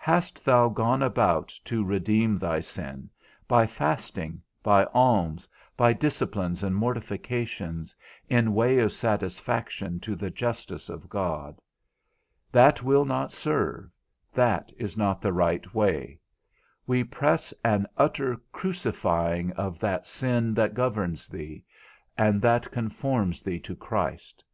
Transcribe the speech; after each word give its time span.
Hast 0.00 0.46
thou 0.46 0.70
gone 0.70 1.02
about 1.02 1.48
to 1.66 1.84
redeem 1.84 2.38
thy 2.38 2.60
sin, 2.60 3.10
by 3.46 3.66
fasting, 3.66 4.40
by 4.62 4.84
alms, 4.94 5.46
by 5.76 5.92
disciplines 5.92 6.62
and 6.62 6.74
mortifications, 6.74 7.94
in 8.30 8.54
way 8.54 8.78
of 8.78 8.94
satisfaction 8.94 10.00
to 10.00 10.16
the 10.16 10.30
justice 10.30 10.88
of 10.88 11.10
God? 11.10 11.60
That 12.50 12.82
will 12.82 13.04
not 13.04 13.30
serve, 13.30 13.90
that 14.32 14.72
is 14.78 14.96
not 14.96 15.20
the 15.20 15.34
right 15.34 15.74
way; 15.74 16.18
we 16.86 17.04
press 17.04 17.52
an 17.62 17.86
utter 17.98 18.38
crucifying 18.52 19.52
of 19.52 19.78
that 19.80 20.06
sin 20.06 20.54
that 20.54 20.72
governs 20.72 21.28
thee: 21.28 21.62
and 22.16 22.40
that 22.40 22.70
conforms 22.70 23.42
thee 23.42 23.60
to 23.60 23.76
Christ. 23.76 24.44